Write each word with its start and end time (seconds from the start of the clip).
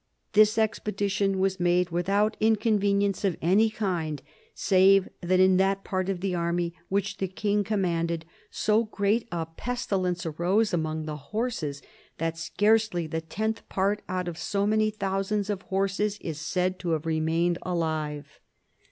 This 0.33 0.57
expedition 0.57 1.37
was 1.37 1.59
made 1.59 1.91
without 1.91 2.35
inconvenience 2.39 3.23
of 3.23 3.37
any 3.39 3.69
kind, 3.69 4.19
save 4.55 5.07
that 5.21 5.39
in 5.39 5.57
that 5.57 5.83
part 5.83 6.09
of 6.09 6.21
the 6.21 6.33
army 6.33 6.73
which 6.89 7.17
the 7.17 7.27
king 7.27 7.63
commanded, 7.63 8.25
so 8.49 8.85
great 8.85 9.27
a 9.31 9.45
pestilence 9.45 10.25
arose 10.25 10.73
among 10.73 11.05
the 11.05 11.17
horses 11.17 11.83
that 12.17 12.35
scarcely 12.35 13.05
the 13.05 13.21
tenth 13.21 13.61
part 13.69 14.01
out 14.09 14.27
of 14.27 14.39
so 14.39 14.65
many 14.65 14.89
thousands 14.89 15.51
of 15.51 15.61
horses 15.61 16.17
is 16.19 16.41
said 16.41 16.79
to 16.79 16.93
have 16.93 17.05
remained 17.05 17.59
alive." 17.61 18.39